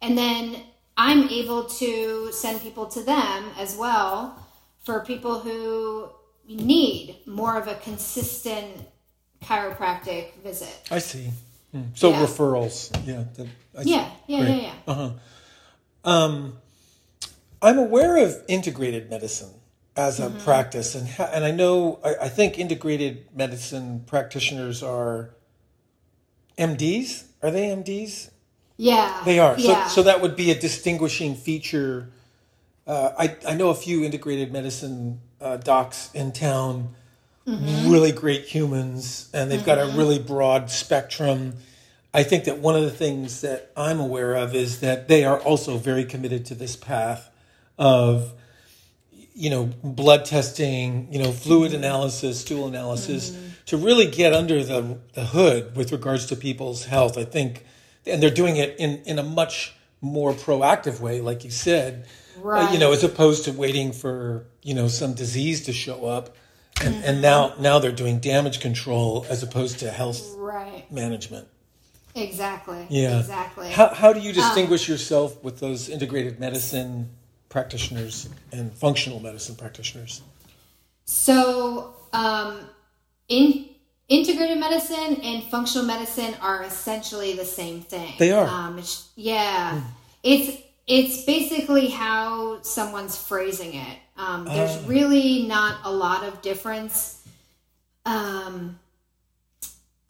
[0.00, 0.56] And then
[0.96, 4.38] I'm able to send people to them as well
[4.84, 6.10] for people who
[6.46, 8.66] need more of a consistent
[9.42, 10.74] chiropractic visit.
[10.90, 11.30] I see.
[11.72, 11.82] Hmm.
[11.94, 12.22] So Yeah.
[12.26, 13.24] referrals, yeah.
[13.34, 13.86] that-.
[13.86, 15.10] Yeah, yeah, yeah, yeah.
[16.04, 16.58] Um,
[17.62, 19.50] I'm aware of integrated medicine
[19.96, 20.38] as a Mm-hmm.
[20.44, 25.30] practice, and ha- and I know I, I think integrated medicine practitioners are
[26.58, 27.24] MDs.
[27.42, 28.30] Are they MDs?
[28.76, 29.22] Yeah.
[29.24, 29.54] They are.
[29.58, 29.86] Yeah.
[29.88, 32.08] So, so that would be a distinguishing feature.
[32.86, 36.94] Uh, I, I know a few integrated medicine uh, docs in town,
[37.44, 37.90] Mm-hmm.
[37.90, 41.54] really great humans, and they've got a really broad spectrum.
[42.14, 45.40] I think that one of the things that I'm aware of is that they are
[45.40, 47.30] also very committed to this path
[47.76, 48.32] of,
[49.34, 54.98] you know, blood testing, you know, fluid analysis, stool analysis, to really get under the,
[55.14, 57.18] the hood with regards to people's health.
[57.18, 57.64] I think,
[58.06, 62.06] and they're doing it in, in a much more proactive way, like you said,
[62.44, 66.36] uh, you know, as opposed to waiting for, you know, some disease to show up.
[66.82, 70.90] And, and now, now they're doing damage control as opposed to health right.
[70.90, 71.46] management.
[72.14, 72.86] Exactly.
[72.90, 73.20] Yeah.
[73.20, 73.70] Exactly.
[73.70, 77.10] How, how do you distinguish yourself with those integrated medicine
[77.48, 80.22] practitioners and functional medicine practitioners?
[81.04, 82.60] So, um,
[83.28, 83.68] in
[84.12, 88.12] integrated medicine and functional medicine are essentially the same thing.
[88.18, 88.46] They are.
[88.46, 89.80] Um, it's, yeah,
[90.22, 93.96] it's it's basically how someone's phrasing it.
[94.16, 94.86] Um, there's Ah.
[94.86, 97.22] really not a lot of difference.
[98.04, 98.78] Um,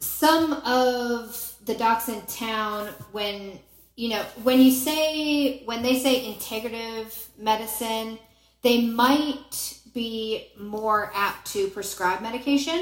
[0.01, 3.59] some of the docs in town, when
[3.97, 8.19] you know, when you say when they say integrative medicine,
[8.63, 12.81] they might be more apt to prescribe medication.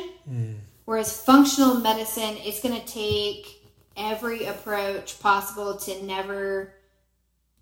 [0.90, 3.64] Whereas functional medicine is going to take
[3.96, 6.74] every approach possible to never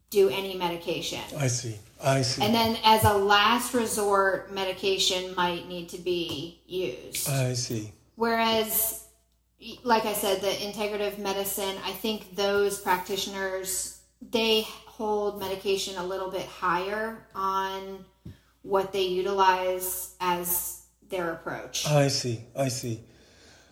[0.09, 1.21] do any medication.
[1.37, 1.77] I see.
[2.03, 2.43] I see.
[2.43, 7.29] And then, as a last resort, medication might need to be used.
[7.29, 7.93] I see.
[8.17, 9.05] Whereas,
[9.83, 16.31] like I said, the integrative medicine, I think those practitioners they hold medication a little
[16.31, 18.07] bit higher on
[18.63, 21.87] what they utilize as their approach.
[21.87, 22.41] I see.
[22.57, 23.03] I see.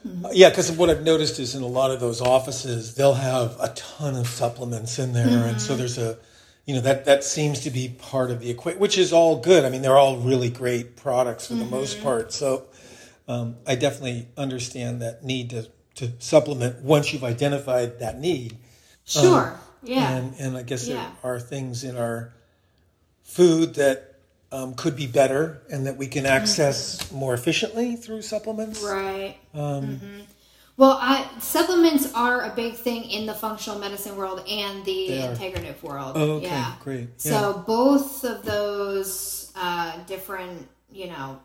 [0.06, 0.26] Mm-hmm.
[0.32, 3.68] Yeah, because what I've noticed is in a lot of those offices, they'll have a
[3.74, 5.78] ton of supplements in there, and so mm-hmm.
[5.78, 6.18] there's a,
[6.64, 9.64] you know, that that seems to be part of the equation, which is all good.
[9.64, 11.70] I mean, they're all really great products for the mm-hmm.
[11.70, 12.32] most part.
[12.32, 12.66] So
[13.28, 18.56] um, I definitely understand that need to to supplement once you've identified that need.
[19.04, 19.52] sure.
[19.52, 20.16] Um, yeah.
[20.16, 20.94] And and I guess Yeah.
[21.22, 22.32] there are things in our
[23.22, 24.15] food that
[24.52, 28.82] um, could be better and that we can access more efficiently through supplements.
[28.82, 29.36] Right.
[29.54, 30.20] Um, hmm
[30.76, 35.82] Well, I, supplements are a big thing in the functional medicine world and the integrative
[35.82, 36.12] world.
[36.16, 36.74] Oh, okay, yeah.
[36.80, 37.20] great.
[37.20, 41.40] So both of those uh, different, you know,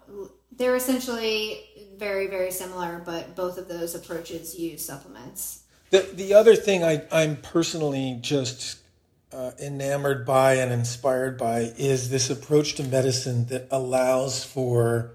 [0.52, 1.64] they're essentially
[1.98, 5.64] very, very similar, but both of those approaches use supplements.
[5.92, 8.81] The the other thing I I'm personally just
[9.34, 15.12] uh, enamored by and inspired by is this approach to medicine that allows for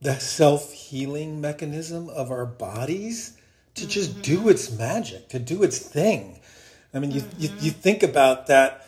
[0.00, 3.36] the self healing mechanism of our bodies
[3.74, 6.40] to just do its magic, to do its thing.
[6.92, 8.86] I mean, you, you you think about that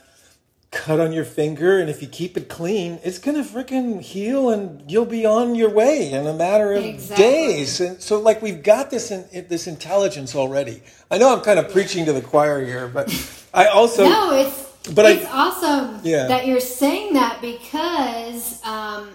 [0.75, 4.83] cut on your finger, and if you keep it clean, it's gonna freaking heal, and
[4.91, 7.25] you'll be on your way in a matter of Exactly.
[7.25, 7.81] days.
[7.81, 10.83] And so, like, we've got this in, this intelligence already.
[11.11, 13.09] I know I'm kind of preaching to the choir here, but
[13.55, 16.27] I also no, it's But I- it's awesome Yeah.
[16.27, 19.09] that you're saying that because um,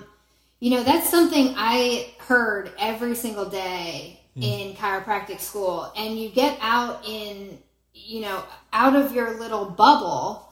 [0.60, 4.44] you know that's something I heard every single day Hmm.
[4.44, 7.58] in chiropractic school, and you get out in
[7.94, 8.42] you know
[8.72, 10.49] out of your little bubble,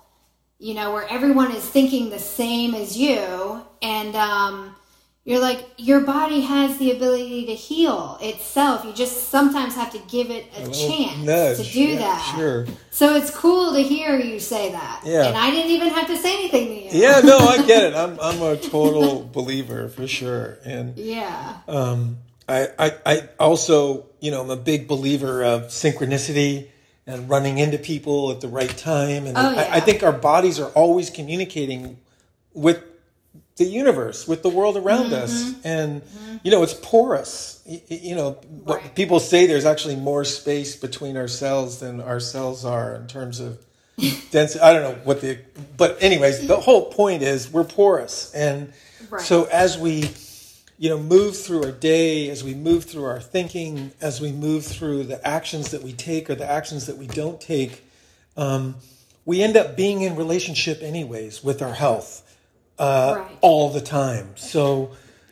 [0.59, 4.75] you know where everyone is thinking the same as you, and um,
[5.23, 8.83] you're like your body has the ability to heal itself.
[8.85, 11.57] You just sometimes have to give it a, chance nudge.
[11.57, 12.33] to do Yeah, that.
[12.37, 12.65] Sure.
[12.89, 15.01] So it's cool to hear you say that.
[15.05, 15.27] Yeah.
[15.27, 17.01] And I didn't even have to say anything to you.
[17.03, 17.93] Yeah, no, I get it.
[18.03, 21.57] I'm I'm a total believer for sure, and Yeah.
[21.67, 22.17] um,
[22.49, 26.69] I, I I also you know I'm a big believer of synchronicity
[27.07, 30.59] and running into people at the right time, and Oh, I, I think our bodies
[30.59, 31.97] are always communicating
[32.53, 32.83] with
[33.55, 35.13] the universe, with the world around Mm-hmm.
[35.23, 36.01] us, and
[36.43, 37.61] you know it's porous.
[37.65, 38.31] Y- y- You know,
[38.65, 38.95] what Right.
[38.95, 43.39] people say there's actually more space between our cells than our cells are in terms
[43.39, 43.57] of
[44.31, 44.59] density.
[44.59, 45.39] I don't know what the,
[45.77, 48.73] but anyways, the whole point is we're porous, and
[49.09, 49.21] Right.
[49.21, 50.09] so as we,
[50.77, 54.65] you know, move through our day, as we move through our thinking, as we move
[54.65, 57.83] through the actions that we take or the actions that we don't take,
[58.35, 58.75] um,
[59.25, 62.23] we end up being in relationship anyways with our health
[62.77, 63.37] uh, Right.
[63.41, 64.37] all the time.
[64.37, 64.91] So,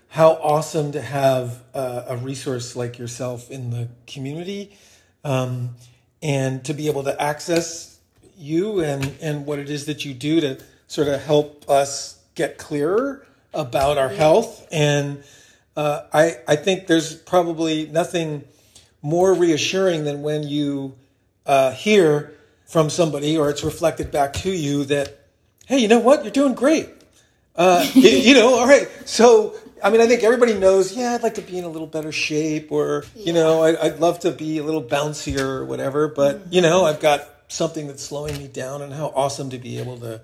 [0.10, 4.76] how awesome to have uh, a resource like yourself in the community
[5.26, 5.76] um,
[6.24, 8.00] and to be able to access
[8.38, 12.58] you and, and what it is that you do to sort of help us get
[12.58, 14.68] clearer about our health.
[14.72, 15.24] And
[15.76, 18.44] uh, I, I think there's probably nothing
[19.02, 20.96] more reassuring than when you
[21.46, 22.34] uh, hear
[22.66, 25.20] from somebody or it's reflected back to you that,
[25.68, 26.24] hey, you know what?
[26.24, 26.90] You're doing great.
[27.56, 28.90] Uh, you, you know, all right.
[29.06, 31.88] So, I mean, I think everybody knows, yeah, I'd like to be in a little
[31.88, 36.08] better shape or, you know, I, I'd love to be a little bouncier or whatever,
[36.08, 39.78] but, you know, I've got something that's slowing me down and how awesome to be
[39.78, 40.22] able to,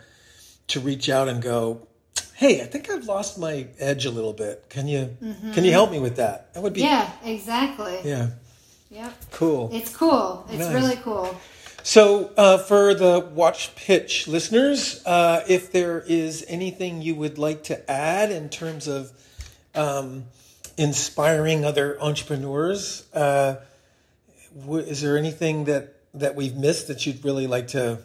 [0.70, 1.88] to reach out and go,
[2.42, 4.66] hey, I think I've lost my edge a little bit.
[4.68, 5.16] Can you,
[5.54, 6.52] can you help me with that?
[6.56, 8.00] That would be, Yeah, exactly.
[8.04, 8.30] yeah,
[8.90, 9.14] Yep.
[9.30, 9.70] cool.
[9.72, 10.44] It's cool.
[10.50, 10.74] It's Nice.
[10.74, 11.36] really cool.
[11.84, 17.64] So, uh, for the Watch Pitch listeners, uh, if there is anything you would like
[17.66, 19.12] to add in terms of
[19.76, 20.26] um,
[20.78, 23.58] inspiring other entrepreneurs, uh,
[24.60, 28.00] w- is there anything that, that we've missed that you'd really like to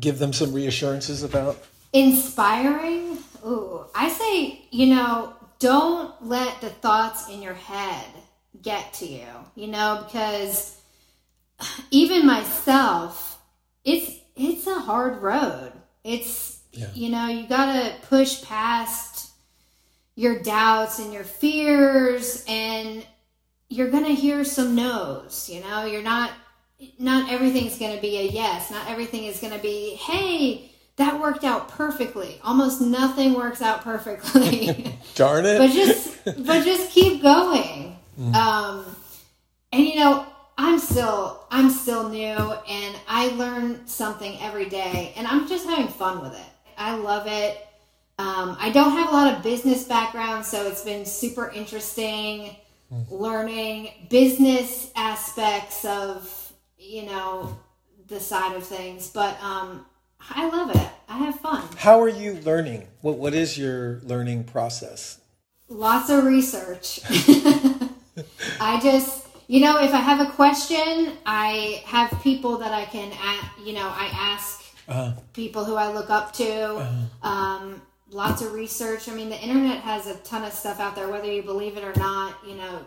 [0.00, 1.62] give them some reassurances about?
[1.92, 3.18] Inspiring?
[3.46, 8.06] Ooh, I say, you know, don't let the thoughts in your head
[8.62, 10.80] get to you, you know, because
[11.90, 13.40] even myself,
[13.84, 15.72] it's it's a hard road.
[16.02, 16.88] It's Yeah.
[16.94, 19.30] you know, you got to push past
[20.16, 23.06] your doubts and your fears and
[23.68, 25.84] you're going to hear some no's, you know?
[25.84, 26.30] You're not
[26.98, 28.70] not everything's going to be a yes.
[28.70, 33.82] Not everything is going to be, "Hey, that worked out perfectly." Almost nothing works out
[33.82, 34.96] perfectly.
[35.14, 35.58] Darn it.
[35.58, 37.96] but just but just keep going
[38.34, 38.84] um
[39.72, 40.24] and you know
[40.56, 42.36] i'm still i'm still new
[42.68, 46.46] and i learn something every day and i'm just having fun with it
[46.78, 47.66] i love it
[48.20, 52.54] um, i don't have a lot of business background so it's been super interesting
[53.10, 57.58] learning business aspects of you know
[58.06, 59.84] the side of things but um
[60.30, 62.88] i love it i have fun How are you learning?
[63.02, 65.20] What, what is your learning process?
[65.68, 67.00] Lots of research.
[68.60, 73.12] I just, you know, if I have a question, I have people that I can,
[73.64, 76.52] you know, I ask Uh, people who I look up to.
[77.22, 79.08] Um, lots of research.
[79.08, 81.84] I mean, the internet has a ton of stuff out there, whether you believe it
[81.84, 82.34] or not.
[82.46, 82.78] You know,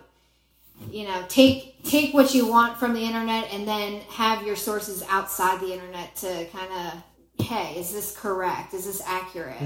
[0.90, 5.02] you know, take take what you want from the internet, and then have your sources
[5.08, 7.02] outside the internet to kind of,
[7.40, 8.74] hey, is this correct?
[8.74, 9.56] Is this accurate?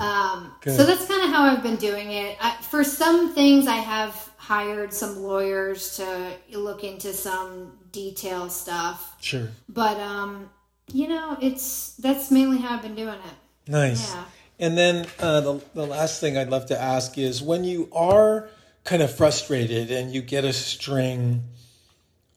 [0.00, 2.36] Um, so that's kind of how I've been doing it.
[2.40, 9.16] I, for some things, I have hired some lawyers to look into some detail stuff.
[9.20, 9.48] sure.
[9.68, 10.50] But um,
[10.92, 13.70] you know, it's that's mainly how I've been doing it.
[13.70, 14.12] Nice.
[14.12, 14.24] Yeah.
[14.58, 18.48] And then uh, the, the last thing I'd love to ask is when you are
[18.84, 21.44] kind of frustrated and you get a string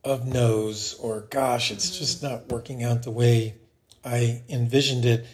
[0.04, 3.56] of no's or gosh, it's just not working out the way
[4.06, 5.26] I envisioned it,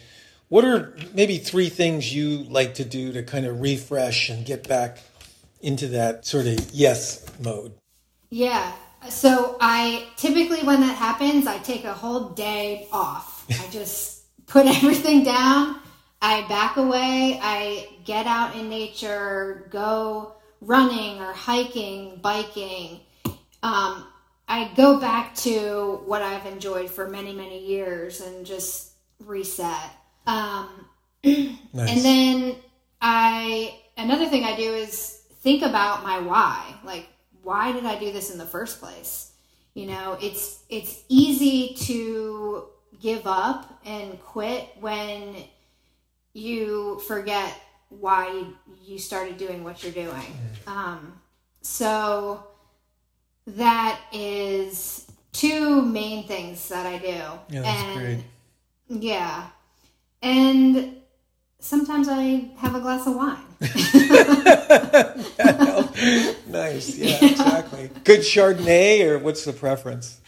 [0.48, 4.68] what are maybe three things you like to do to kind of refresh and get
[4.68, 4.98] back
[5.60, 7.72] into that sort of yes mode?
[8.30, 8.72] Yeah.
[9.08, 13.46] So I typically when that happens, I take a whole day off.
[13.48, 15.80] I just put everything down.
[16.20, 17.38] I back away.
[17.40, 23.00] I get out in nature, go running or hiking, biking.
[23.62, 24.06] Um,
[24.50, 28.90] I go back to what I've enjoyed for many, many years and just
[29.20, 29.90] reset.
[30.26, 30.86] Um,
[31.24, 31.56] nice.
[31.72, 32.56] And then
[33.00, 36.74] I, another thing I do is think about my why.
[36.84, 37.06] Like,
[37.42, 39.30] why did I do this in the first place?
[39.74, 42.66] You know, it's it's easy to
[43.00, 45.36] give up and quit when
[46.32, 47.56] you forget
[47.88, 48.46] why
[48.84, 50.26] you started doing what you're doing.
[50.66, 51.20] Um,
[51.62, 52.49] so
[53.46, 57.06] that is two main things that I do.
[57.06, 58.24] Yeah, that's and, great.
[58.88, 59.48] Yeah.
[60.22, 60.96] And
[61.58, 63.38] sometimes I have a glass of wine.
[66.46, 66.96] nice.
[66.96, 67.90] Yeah, yeah, exactly.
[68.04, 70.20] Good Chardonnay, or what's the preference?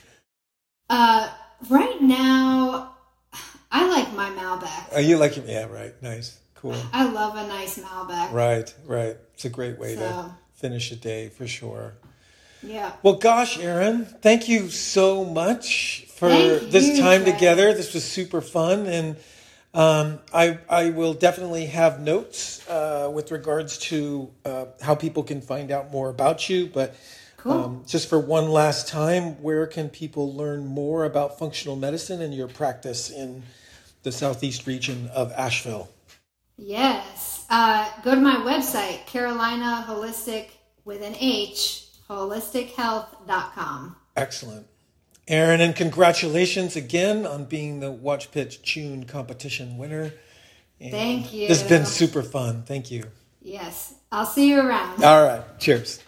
[0.89, 1.31] Uh,
[1.71, 2.95] right now,
[3.71, 4.89] I like my Malbec.
[4.93, 5.45] Oh, you like it?
[5.47, 6.01] Yeah, right.
[6.03, 6.39] Nice.
[6.55, 6.77] Cool.
[6.93, 8.33] I love a nice Malbec.
[8.33, 9.17] Right, right.
[9.35, 11.95] It's a great way so, to finish a day for sure.
[12.63, 12.93] Yeah.
[13.03, 17.33] Well, gosh, Erin, thank you so much for thank this you, time Trey.
[17.33, 17.75] together.
[17.75, 19.17] This was super fun, and
[19.75, 25.41] um, I I will definitely have notes uh, with regards to uh, how people can
[25.41, 26.67] find out more about you.
[26.67, 26.95] But
[27.39, 27.53] cool.
[27.53, 32.33] um, just for one last time, where can people learn more about functional medicine and
[32.33, 33.43] your practice in
[34.05, 35.89] the southeast region of Asheville?
[36.57, 37.45] Yes.
[37.51, 40.51] Uh, go to my website, Carolina Holistic
[40.85, 43.97] with an H, holistichealth.com.
[44.17, 44.67] Excellent.
[45.29, 50.13] Erin, and congratulations again on being the Watch Pitch Tune competition winner.
[50.81, 51.49] And Thank you.
[51.49, 52.65] This has been super fun.
[52.65, 53.05] Thank you.
[53.41, 53.95] Yes.
[54.11, 55.03] I'll see you around.
[55.03, 55.43] All right.
[55.59, 56.03] Cheers.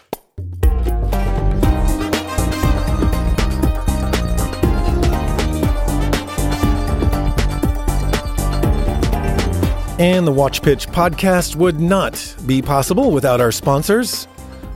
[9.97, 14.27] And the Watch Pitch podcast would not be possible without our sponsors.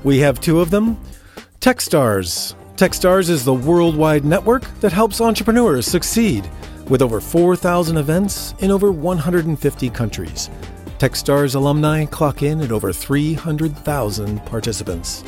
[0.04, 0.96] We have two of them
[1.68, 2.54] Techstars.
[2.76, 6.48] Techstars is the worldwide network that helps entrepreneurs succeed
[6.88, 10.48] with over 4,000 events in over 150 countries.
[10.98, 15.22] Techstars alumni clock in at over 300,000 participants.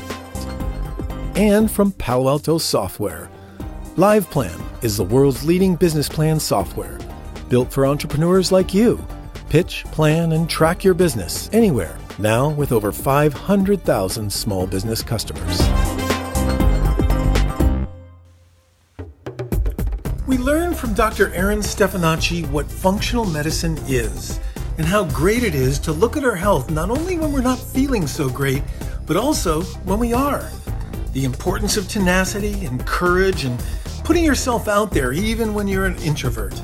[1.35, 3.29] And from Palo Alto Software.
[3.95, 6.97] LivePlan is the world's leading business plan software,
[7.49, 8.99] built for entrepreneurs like you
[9.51, 15.59] Pitch, plan, and track your business anywhere, now with over 500,000 small business customers.
[20.51, 21.33] We learned from Dr.
[21.33, 24.37] Erin Stefanacci what functional medicine is
[24.77, 27.57] and how great it is to look at our health not only when we're not
[27.57, 28.61] feeling so great,
[29.05, 30.51] but also when we are.
[31.13, 33.63] The importance of tenacity and courage and
[34.03, 36.61] putting yourself out there even when you're an introvert.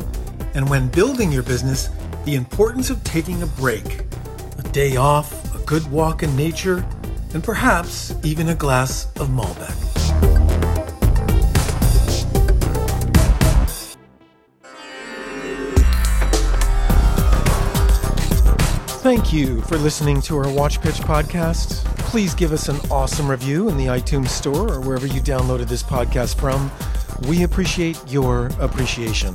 [0.54, 1.90] And when building your business,
[2.26, 4.02] the importance of taking a break,
[4.58, 6.86] a day off, a good walk in nature,
[7.34, 9.87] and perhaps even a glass of Malbec.
[19.08, 21.86] Thank you for listening to our Watch Pitch podcast.
[22.00, 25.82] Please give us an awesome review in the iTunes Store or wherever you downloaded this
[25.82, 26.70] podcast from.
[27.26, 29.34] We appreciate your appreciation.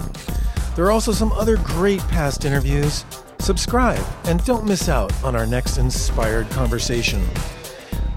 [0.76, 3.06] There are also some other great past interviews.
[3.38, 7.26] Subscribe and don't miss out on our next inspired conversation.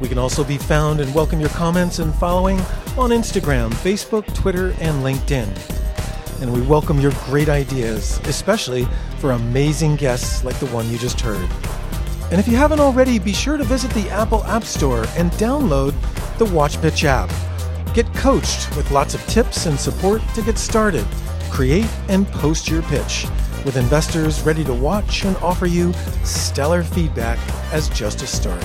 [0.01, 2.59] We can also be found and welcome your comments and following
[2.97, 5.84] on Instagram, Facebook, Twitter, and LinkedIn.
[6.41, 8.87] And we welcome your great ideas, especially
[9.19, 11.49] for amazing guests like the one you just heard.
[12.31, 15.93] And if you haven't already, be sure to visit the Apple App Store and download
[16.37, 17.31] the Watch Pitch app.
[17.93, 21.05] Get coached with lots of tips and support to get started
[21.55, 23.25] Create and post your pitch
[23.63, 25.93] with investors ready to watch and offer you
[26.25, 27.39] stellar feedback
[27.71, 28.61] as just a start.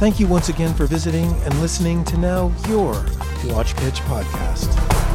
[0.00, 3.06] Thank you once again for visiting and listening to now your
[3.44, 5.07] Watch Pitch podcast.